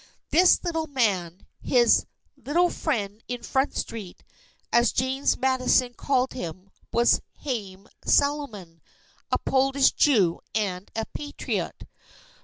[0.31, 4.23] This little man his "little friend in Front Street,"
[4.73, 8.81] as James Madison called him was Haym Salomon,
[9.31, 11.87] a Polish Jew and a Patriot.